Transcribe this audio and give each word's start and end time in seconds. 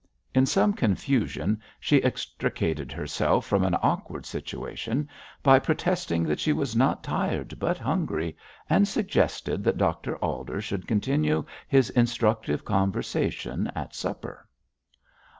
In 0.33 0.47
some 0.47 0.73
confusion 0.73 1.61
she 1.79 2.01
extricated 2.03 2.91
herself 2.91 3.45
from 3.45 3.63
an 3.63 3.75
awkward 3.83 4.25
situation 4.25 5.07
by 5.43 5.59
protesting 5.59 6.23
that 6.23 6.39
she 6.39 6.51
was 6.51 6.75
not 6.75 7.03
tired 7.03 7.59
but 7.59 7.77
hungry, 7.77 8.35
and 8.67 8.87
suggested 8.87 9.63
that 9.63 9.77
Dr 9.77 10.15
Alder 10.17 10.59
should 10.59 10.87
continue 10.87 11.45
his 11.67 11.91
instructive 11.91 12.65
conversation 12.65 13.67
at 13.75 13.93
supper. 13.93 14.47